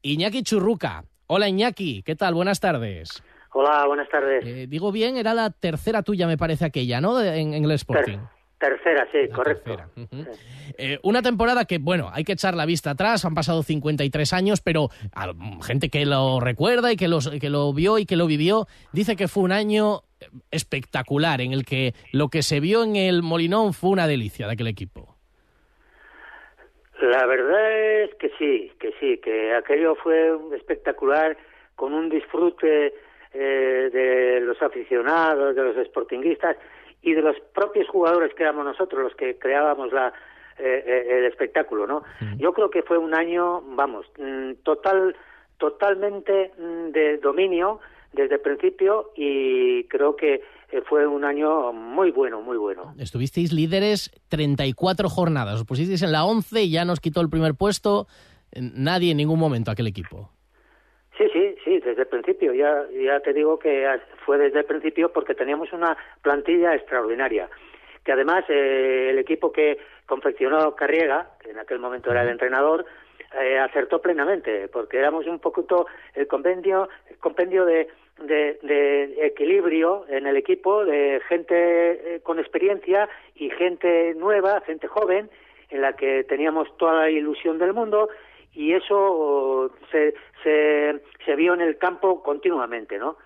[0.02, 1.04] Iñaki Churruca.
[1.26, 2.34] Hola Iñaki, ¿qué tal?
[2.34, 3.22] Buenas tardes.
[3.52, 4.44] Hola, buenas tardes.
[4.46, 7.20] Eh, digo bien, era la tercera tuya, me parece aquella, ¿no?
[7.20, 8.18] En, en el Sporting.
[8.58, 9.76] Tercera, sí, correcto.
[10.76, 14.60] Eh, una temporada que, bueno, hay que echar la vista atrás, han pasado 53 años,
[14.60, 15.32] pero a
[15.64, 19.14] gente que lo recuerda y que, los, que lo vio y que lo vivió, dice
[19.14, 20.00] que fue un año
[20.50, 24.54] espectacular, en el que lo que se vio en el Molinón fue una delicia de
[24.54, 25.14] aquel equipo.
[27.00, 31.36] La verdad es que sí, que sí, que aquello fue espectacular,
[31.76, 32.92] con un disfrute
[33.32, 36.56] eh, de los aficionados, de los sportinguistas
[37.02, 40.12] y de los propios jugadores que éramos nosotros los que creábamos la,
[40.58, 42.02] eh, eh, el espectáculo, ¿no?
[42.36, 45.14] Yo creo que fue un año, vamos, mm, total,
[45.56, 47.78] totalmente mm, de dominio
[48.12, 52.94] desde el principio y creo que eh, fue un año muy bueno, muy bueno.
[52.98, 57.54] Estuvisteis líderes 34 jornadas, os pusisteis en la 11 y ya nos quitó el primer
[57.54, 58.08] puesto
[58.56, 60.30] nadie en ningún momento aquel equipo.
[61.88, 62.52] Desde el principio.
[62.52, 63.88] Ya, ya te digo que
[64.26, 67.48] fue desde el principio porque teníamos una plantilla extraordinaria.
[68.04, 72.84] Que además eh, el equipo que confeccionó Carriega, que en aquel momento era el entrenador,
[73.40, 80.26] eh, acertó plenamente, porque éramos un poquito el compendio, el compendio de, de, equilibrio en
[80.26, 85.30] el equipo, de gente eh, con experiencia y gente nueva, gente joven,
[85.70, 88.10] en la que teníamos toda la ilusión del mundo
[88.58, 93.16] y eso se, se, se vio en el campo continuamente, ¿no?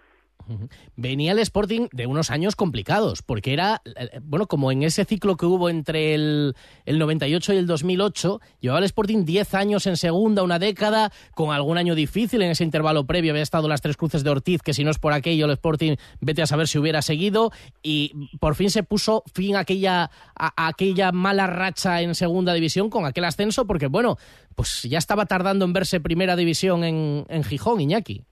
[0.97, 5.37] Venía el Sporting de unos años complicados, porque era, eh, bueno, como en ese ciclo
[5.37, 9.97] que hubo entre el, el 98 y el 2008, llevaba el Sporting 10 años en
[9.97, 13.97] segunda, una década, con algún año difícil en ese intervalo previo, había estado las tres
[13.97, 16.79] cruces de Ortiz, que si no es por aquello, el Sporting, vete a saber si
[16.79, 17.53] hubiera seguido,
[17.83, 23.05] y por fin se puso fin a aquella, aquella mala racha en segunda división con
[23.05, 24.17] aquel ascenso, porque bueno,
[24.55, 28.25] pues ya estaba tardando en verse primera división en, en Gijón, Iñaki.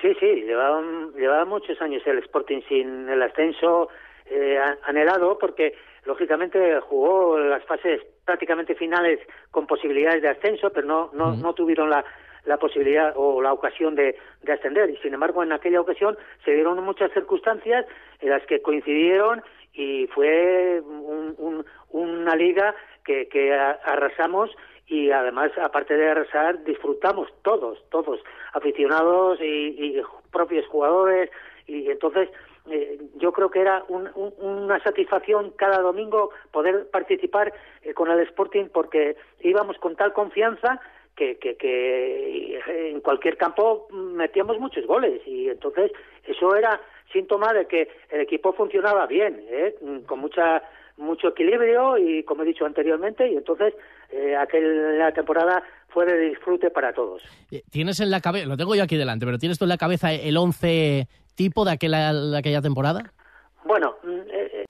[0.00, 0.82] Sí, sí, llevaba,
[1.16, 3.88] llevaba muchos años el Sporting sin el ascenso
[4.26, 11.10] eh, anhelado porque lógicamente jugó las fases prácticamente finales con posibilidades de ascenso, pero no,
[11.12, 12.04] no, no tuvieron la,
[12.44, 14.88] la posibilidad o la ocasión de, de, ascender.
[14.90, 17.84] Y sin embargo, en aquella ocasión se dieron muchas circunstancias
[18.20, 24.50] en las que coincidieron y fue un, una liga que, que arrasamos
[24.90, 28.20] y además, aparte de arrasar, disfrutamos todos, todos,
[28.52, 31.30] aficionados y, propios jugadores,
[31.66, 32.28] y entonces
[32.70, 38.10] eh, yo creo que era un- un- una satisfacción cada domingo poder participar eh, con
[38.10, 40.80] el Sporting porque íbamos con tal confianza
[41.16, 45.90] que, que, que eh, en cualquier campo metíamos muchos goles y entonces
[46.24, 46.80] eso era
[47.12, 49.74] síntoma de que el equipo funcionaba bien, ¿eh?
[50.06, 50.62] con mucha
[50.96, 53.72] mucho equilibrio y como he dicho anteriormente y entonces
[54.12, 57.22] eh, aquel, la temporada fue de disfrute para todos.
[57.50, 59.78] Eh, Tienes en la cabeza, lo tengo yo aquí delante, pero tienes tú en la
[59.78, 63.12] cabeza el 11 tipo de aquella, de aquella temporada?
[63.64, 64.64] Bueno, mm, eh,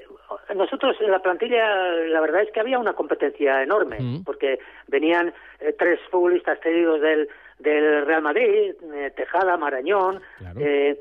[0.54, 1.66] nosotros en la plantilla,
[2.06, 7.28] la verdad es que había una competencia enorme, porque venían eh, tres futbolistas cedidos del,
[7.58, 10.20] del Real Madrid, eh, Tejada, Marañón,
[10.58, 10.98] eh,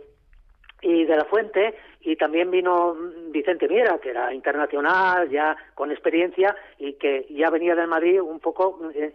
[0.81, 2.95] y de la Fuente, y también vino
[3.31, 8.39] Vicente Miera, que era internacional, ya con experiencia, y que ya venía del Madrid un
[8.39, 9.13] poco en-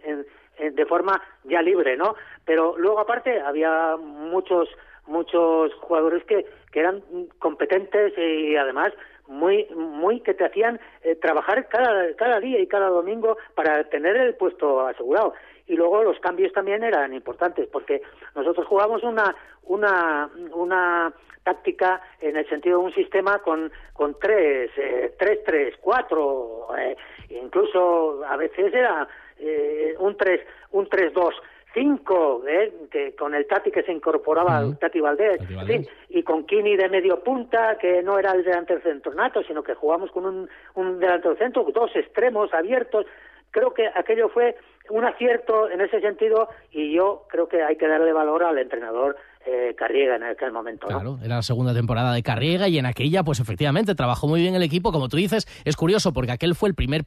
[0.59, 2.15] en- de forma ya libre, ¿no?
[2.45, 4.69] Pero luego aparte había muchos
[5.07, 7.03] muchos jugadores que, que eran
[7.37, 8.91] competentes y además
[9.27, 14.15] muy muy que te hacían eh, trabajar cada cada día y cada domingo para tener
[14.15, 15.33] el puesto asegurado
[15.67, 18.01] y luego los cambios también eran importantes porque
[18.35, 24.71] nosotros jugamos una una una táctica en el sentido de un sistema con con tres
[24.77, 26.95] eh, tres tres cuatro eh,
[27.29, 29.07] incluso a veces era
[29.39, 31.35] eh, un tres un tres dos
[31.73, 36.23] cinco eh, que con el Tati que se incorporaba el Tati Valdés, en fin, y
[36.23, 40.09] con Kini de medio punta que no era el delantero centro nato sino que jugamos
[40.11, 43.05] con un, un delantero centro dos extremos abiertos
[43.51, 44.55] creo que aquello fue
[44.89, 49.17] un acierto en ese sentido y yo creo que hay que darle valor al entrenador
[49.47, 50.87] eh, Carriega en aquel momento.
[50.87, 50.95] ¿no?
[50.95, 54.55] Claro, era la segunda temporada de Carriega y en aquella, pues efectivamente, trabajó muy bien
[54.55, 54.91] el equipo.
[54.91, 57.03] Como tú dices, es curioso porque aquel fue el primer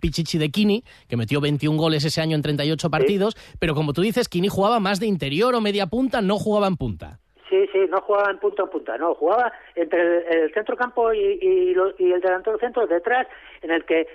[0.00, 4.00] pichichi de Kini, que metió 21 goles ese año en 38 partidos, pero como tú
[4.00, 7.18] dices, Kini jugaba más de interior o media punta, no jugaba en punta.
[7.50, 11.12] Sí, sí, no jugaba en punta a punta, no, jugaba entre el, el centro campo
[11.12, 13.26] y, y, y el delantero centro detrás,
[13.60, 14.06] en el que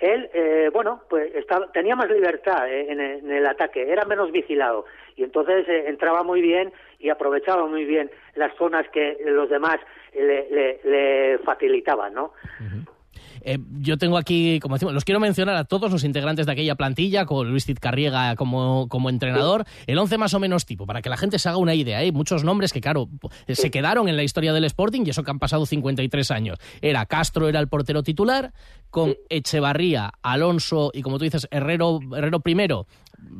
[0.00, 4.86] él, eh, bueno, pues estaba, tenía más libertad eh, en, el, ataque, era menos vigilado
[5.16, 9.78] y entonces eh, entraba muy bien y aprovechaba muy bien las zonas que los demás
[10.14, 12.32] le, le facilitaban, ¿no?
[13.44, 16.74] Eh, yo tengo aquí, como decimos, los quiero mencionar a todos los integrantes de aquella
[16.76, 21.02] plantilla, con Luis Cid Carriega como, como entrenador, el 11 más o menos tipo, para
[21.02, 21.98] que la gente se haga una idea.
[21.98, 23.08] Hay muchos nombres que, claro,
[23.46, 26.58] eh, se quedaron en la historia del Sporting y eso que han pasado 53 años.
[26.80, 28.52] Era Castro, era el portero titular,
[28.90, 32.86] con Echevarría, Alonso y, como tú dices, Herrero, Herrero primero.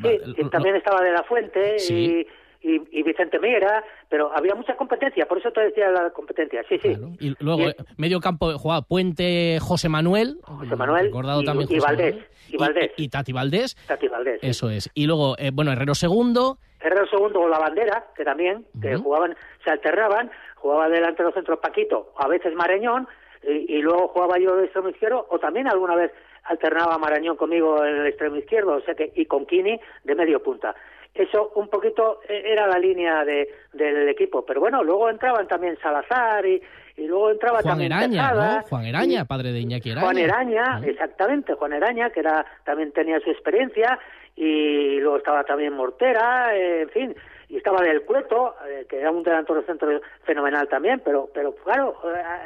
[0.02, 0.18] Sí,
[0.50, 1.94] también estaba de la Fuente Sí.
[1.94, 2.26] y,
[2.64, 6.78] y, y Vicente Miera, pero había mucha competencia, por eso te decía la competencia, sí,
[6.78, 6.96] sí.
[7.20, 7.74] Y luego, Bien.
[7.78, 12.14] eh, medio campo, jugaba Puente José Manuel, José Manuel recordado y, también y José Valdés,
[12.14, 13.76] Manuel, y Valdés, y Tati Valdés.
[13.86, 14.40] Tati Valdés.
[14.40, 14.46] sí.
[14.48, 14.90] Eso es.
[14.94, 19.36] Y luego, eh, bueno, Herrero segundo, Herrero segundo o la bandera, que también, que jugaban,
[19.62, 23.06] se alternaban, jugaba delantero centro Paquito, a veces Marañón,
[23.46, 26.12] y, y luego jugaba yo de extremo izquierdo, o también alguna vez
[26.44, 30.42] alternaba Marañón conmigo en el extremo izquierdo, o sea que, y con Kini de medio
[30.42, 30.74] punta.
[31.14, 35.78] Eso un poquito eh, era la línea de, del equipo, pero bueno, luego entraban también
[35.80, 36.60] Salazar y,
[36.96, 38.62] y luego entraba Juan también Eraña, Tejada, ¿no?
[38.62, 40.04] Juan Eraña, padre de Iñaki Eraña.
[40.04, 43.98] Juan Eraña, exactamente, Juan Eraña, que era también tenía su experiencia,
[44.34, 47.16] y luego estaba también Mortera, eh, en fin,
[47.54, 51.94] y estaba Del Cueto, eh, que era un delantero centro fenomenal también, pero pero claro,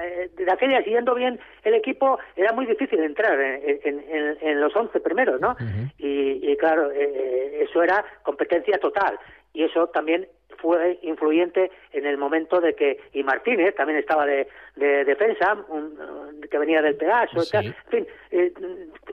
[0.03, 4.61] eh, de aquella, siguiendo bien el equipo, era muy difícil entrar en, en- en- en
[4.61, 5.57] los 11 primeros, ¿no?
[5.97, 9.19] y, y claro, eh, eh, eso era competencia total,
[9.53, 14.49] y eso también fue influyente en el momento de que y Martínez también estaba de,
[14.77, 15.97] de defensa un-
[16.51, 18.53] que venía del Pegaso en fin eh,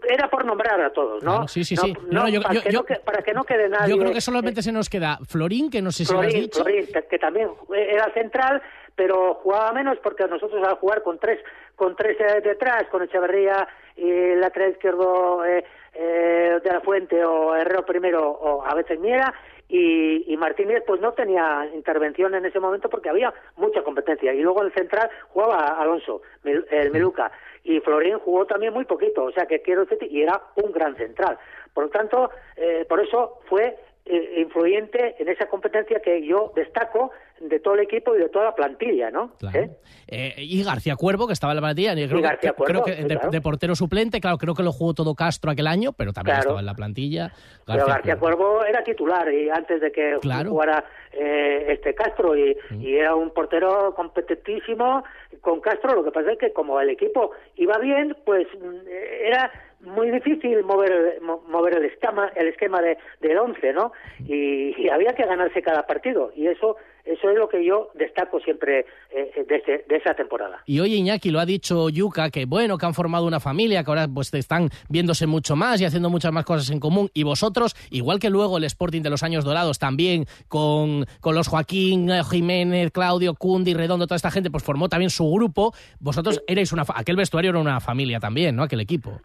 [0.09, 1.93] era por nombrar a todos no Claro, sí, sí, sí.
[2.09, 3.99] no, No, yo- para, yo- que yo- no que- para que no quede nadie Yo
[3.99, 6.63] creo que solamente se nos queda Florín, que no sé si lo has Florín, dicho.
[6.63, 8.61] Florín, que, también era central,
[8.95, 11.39] pero jugaba menos porque nosotros al jugar con tres
[11.75, 13.67] con tres eh, detrás, con Echeverría
[13.97, 18.99] y el lateral izquierdo eh, eh, de la Fuente o Herrero primero o a veces
[18.99, 19.33] Miera
[19.67, 24.41] y, y Martínez pues no tenía intervención en ese momento porque había mucha competencia y
[24.41, 27.31] luego en el central jugaba Alonso, el Meluca
[27.65, 30.95] y Florín jugó también muy poquito, o sea que quiero decir, y era un gran
[30.95, 31.37] central.
[31.73, 37.11] Por lo tanto, eh, por eso fue eh, influyente en esa competencia que yo destaco
[37.39, 39.33] de todo el equipo y de toda la plantilla, ¿no?
[39.53, 39.69] ¿Eh?
[40.07, 41.93] Eh, y García Cuervo, que estaba en la plantilla.
[41.93, 43.31] y Creo, que- García Cuervo, creo que sí, de, claro.
[43.31, 46.41] de portero suplente, claro, creo que lo jugó todo Castro aquel año, pero también Claro.
[46.49, 47.33] estaba en la plantilla.
[47.65, 52.95] Pero García Cuervo era titular y antes de que jugara eh, este Castro y, y
[52.97, 55.03] era un portero competentísimo
[55.41, 55.95] con Castro.
[55.95, 58.87] Lo que pasa es que como el equipo iba bien, pues mm,
[59.25, 59.51] era
[59.85, 63.91] muy difícil mover mo- mover el esquema el esquema de del 11 no
[64.27, 66.75] y, y había que ganarse cada partido y eso
[67.05, 70.95] eso es lo que yo destaco siempre eh, de, ese- de esa temporada Y hoy
[70.95, 74.33] Iñaki lo ha dicho Yuka, que bueno, que han formado una familia, que ahora pues
[74.33, 77.11] están viéndose mucho más y haciendo muchas más cosas en común.
[77.13, 81.47] Y vosotros, igual que luego el Sporting de los años dorados, también con, con los
[81.47, 85.73] Joaquín, eh, Jiménez, Claudio, Cundi, Redondo, toda esta gente, pues formó también su grupo.
[85.99, 86.85] Vosotros erais una...
[86.95, 88.63] Aquel vestuario era una familia también, ¿no?
[88.63, 89.21] Aquel equipo.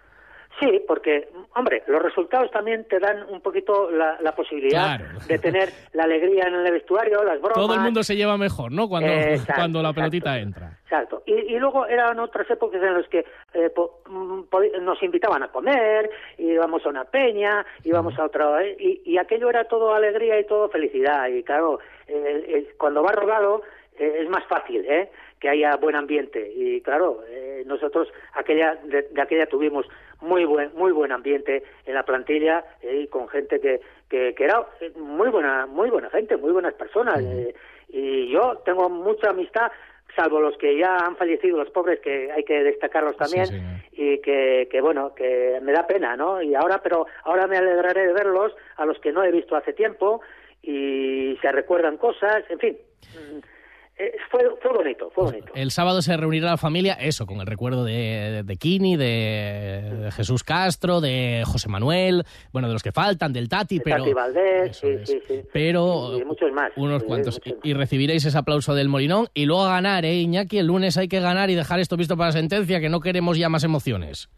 [0.61, 5.19] Sí, porque, hombre, los resultados también te dan un poquito la, la posibilidad Claro.
[5.27, 7.55] de tener la alegría en el vestuario, las bromas.
[7.55, 8.87] Todo el mundo se lleva mejor, ¿no?
[8.89, 10.01] Cuando, Exacto, cuando la exacto.
[10.11, 10.79] pelotita entra.
[10.85, 11.23] Exacto.
[11.25, 15.43] Y, y luego eran otras épocas en las que eh, po- mm, podi- nos invitaban
[15.43, 18.63] a comer, íbamos a una peña, íbamos a otra...
[18.63, 21.27] eh, y, y aquello era todo alegría y todo felicidad.
[21.29, 21.79] Y claro,
[22.77, 23.63] cuando va rodado
[23.99, 25.11] eh, es más fácil, ¿eh?
[25.39, 29.87] que haya buen ambiente y claro eh, nosotros aquella de, de aquella tuvimos
[30.21, 34.45] muy buen muy buen ambiente en la plantilla eh, y con gente que, que, que
[34.45, 37.55] era eh, muy buena muy buena gente muy buenas personas eh,
[37.89, 39.71] y yo tengo mucha amistad
[40.17, 44.69] salvo los que ya han fallecido los pobres que hay que destacarlos también y que,
[44.71, 48.53] que bueno que me da pena no y ahora pero ahora me alegraré de verlos
[48.77, 50.21] a los que no he visto hace tiempo
[50.63, 52.77] y se recuerdan cosas en fin.
[53.15, 53.39] mm,
[54.01, 55.53] eh, fue, fue bonito, fue bonito.
[55.55, 60.11] El sábado se reunirá la familia, eso, con el recuerdo de, de Kini, de, de
[60.13, 63.99] Jesús Castro, de José Manuel, bueno, de los que faltan, del Tati, pero...
[63.99, 65.43] Tati Valdés, sí, sí, sí.
[65.53, 66.73] Pero Y muchos más.
[66.77, 67.41] unos cuantos.
[67.45, 69.27] muchos Y, y recibiréis ese aplauso del Molinón.
[69.35, 70.59] Y luego a ganar, ¿eh, Iñaki?
[70.59, 73.49] El lunes hay que ganar y dejar esto visto para sentencia, que no queremos ya
[73.49, 74.31] más emociones.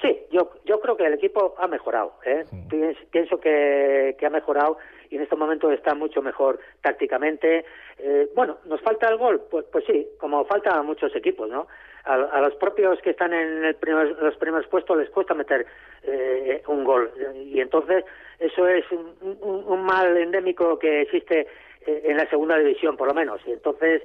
[0.00, 2.14] Sí, yo, yo creo que el equipo ha mejorado.
[2.26, 2.44] ¿eh?
[2.68, 4.78] Pienso, pienso que, que ha mejorado
[5.12, 7.64] y en estos momentos está mucho mejor tácticamente.
[7.98, 9.42] Eh, bueno, ¿nos falta el gol?
[9.50, 11.68] Pues, pues sí, como falta a muchos equipos, ¿no?
[12.04, 15.66] A, los propios que están en el primer- los primeros puestos les cuesta meter
[16.02, 17.12] eh, un gol.
[17.36, 18.04] Y entonces
[18.40, 21.46] eso es un, un- un mal endémico que existe
[21.86, 23.40] eh, en la segunda división, por lo menos.
[23.46, 24.02] Y entonces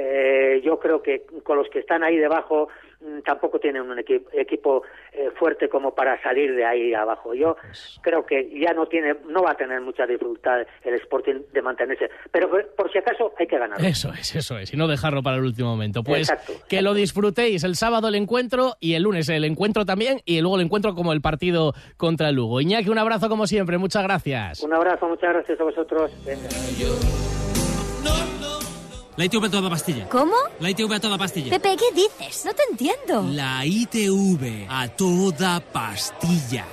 [0.00, 2.68] eh, yo creo que con los que están ahí debajo
[3.00, 4.82] mm, tampoco tienen un equi- equipo
[5.12, 7.34] eh, fuerte como para salir de ahí abajo.
[7.34, 7.56] Yo
[8.02, 12.10] creo que ya no tiene, no va a tener mucha dificultad el Sporting de mantenerse,
[12.30, 13.80] pero por, por si acaso hay que ganar.
[13.84, 14.72] Eso es, eso es.
[14.72, 16.02] Y no dejarlo para el último momento.
[16.04, 20.20] Pues Exacto, que lo disfrutéis el sábado el encuentro y el lunes el encuentro también
[20.24, 22.60] y luego el encuentro como el partido contra el Lugo.
[22.60, 23.78] Iñaki, un abrazo como siempre.
[23.78, 24.62] Muchas gracias.
[24.62, 26.12] Un abrazo, muchas gracias a vosotros.
[26.24, 27.47] Venga.
[29.18, 30.08] La ITV a toda pastilla.
[30.08, 30.36] ¿Cómo?
[30.60, 31.50] La ITV a toda pastilla.
[31.50, 32.44] Pepe, ¿qué dices?
[32.44, 33.28] No te entiendo.
[33.32, 36.64] La ITV a toda pastilla.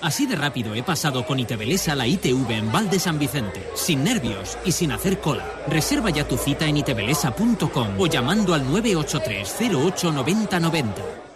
[0.00, 4.04] Así de rápido he pasado con Itebelesa la ITV en Val de San Vicente, sin
[4.04, 5.44] nervios y sin hacer cola.
[5.68, 11.31] Reserva ya tu cita en itebelesa.com o llamando al 983 08 90 90.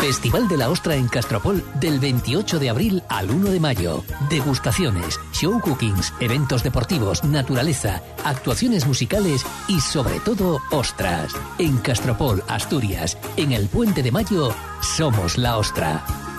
[0.00, 4.02] Festival de la Ostra en Castropol del 28 de abril al 1 de mayo.
[4.30, 11.34] Degustaciones, show cookings, eventos deportivos, naturaleza, actuaciones musicales y sobre todo ostras.
[11.58, 16.29] En Castropol, Asturias, en el Puente de Mayo, somos la Ostra.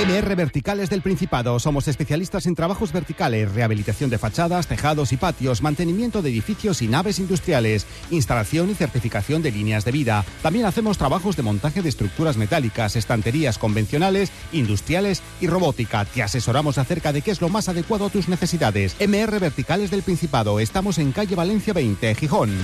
[0.00, 1.58] MR Verticales del Principado.
[1.58, 6.88] Somos especialistas en trabajos verticales, rehabilitación de fachadas, tejados y patios, mantenimiento de edificios y
[6.88, 10.24] naves industriales, instalación y certificación de líneas de vida.
[10.42, 16.06] También hacemos trabajos de montaje de estructuras metálicas, estanterías convencionales, industriales y robótica.
[16.06, 18.96] Te asesoramos acerca de qué es lo más adecuado a tus necesidades.
[19.06, 20.60] MR Verticales del Principado.
[20.60, 22.56] Estamos en calle Valencia 20, Gijón.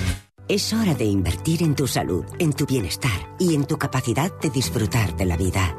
[0.48, 4.48] Es hora de invertir en tu salud, en tu bienestar y en tu capacidad de
[4.48, 5.76] disfrutar de la vida.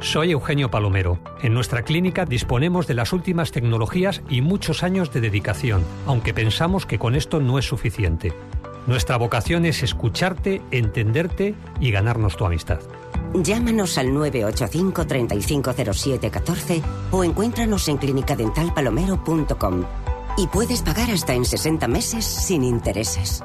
[0.00, 1.18] Soy Eugenio Palomero.
[1.42, 6.86] En nuestra clínica disponemos de las últimas tecnologías y muchos años de dedicación, aunque pensamos
[6.86, 8.32] que con esto no es suficiente.
[8.86, 12.80] Nuestra vocación es escucharte, entenderte y ganarnos tu amistad.
[13.34, 19.84] Llámanos al 985 3507 14 o encuéntranos en clinicadentalpalomero.com.
[20.38, 23.44] Y puedes pagar hasta en 60 meses sin intereses.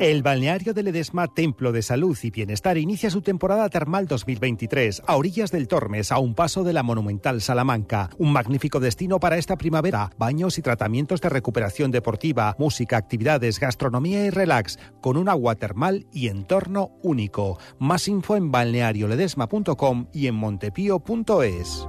[0.00, 5.14] El balneario de Ledesma, Templo de Salud y Bienestar, inicia su temporada termal 2023 a
[5.14, 8.08] orillas del Tormes, a un paso de la monumental Salamanca.
[8.16, 10.08] Un magnífico destino para esta primavera.
[10.16, 16.06] Baños y tratamientos de recuperación deportiva, música, actividades, gastronomía y relax, con un agua termal
[16.14, 17.58] y entorno único.
[17.78, 21.86] Más info en balnearioledesma.com y en montepío.es.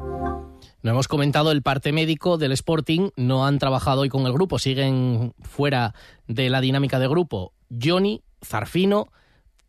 [0.83, 4.59] No hemos comentado el parte médico del Sporting, no han trabajado hoy con el grupo,
[4.59, 5.93] siguen fuera
[6.27, 7.53] de la dinámica de grupo.
[7.71, 9.09] Johnny, Zarfino,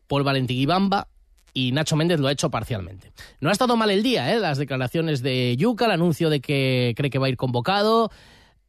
[0.07, 1.09] Paul Valentín Ibamba
[1.55, 3.13] y Nacho Méndez lo ha hecho parcialmente.
[3.41, 4.39] No ha estado mal el día, ¿eh?
[4.39, 8.11] las declaraciones de Yuca, el anuncio de que cree que va a ir convocado,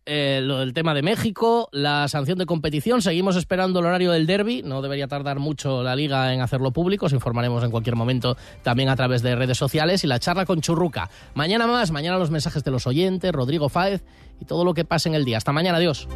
[0.05, 3.01] eh, lo del tema de México, la sanción de competición.
[3.01, 4.61] Seguimos esperando el horario del derby.
[4.63, 7.05] No debería tardar mucho la liga en hacerlo público.
[7.05, 10.03] Os informaremos en cualquier momento también a través de redes sociales.
[10.03, 11.09] Y la charla con Churruca.
[11.35, 14.03] Mañana más, mañana los mensajes de los oyentes, Rodrigo Fáez
[14.41, 15.37] y todo lo que pase en el día.
[15.37, 16.07] Hasta mañana, adiós.